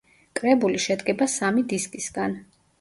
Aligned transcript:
კრებული 0.39 0.79
შედგება 0.87 1.29
სამი 1.35 1.67
დისკისგან. 1.77 2.39